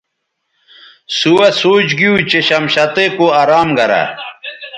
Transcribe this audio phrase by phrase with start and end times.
[1.19, 4.03] سوہسوچ گیو چہ شمشتئ کو ارام گرہ